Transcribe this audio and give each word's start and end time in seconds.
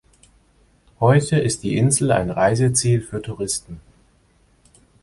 Heute 0.99 1.37
ist 1.37 1.61
die 1.61 1.77
Insel 1.77 2.11
ein 2.11 2.31
Reiseziel 2.31 3.01
für 3.03 3.21
Touristen. 3.21 3.79